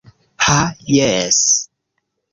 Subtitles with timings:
[0.45, 0.55] Ha,
[0.93, 1.41] jes.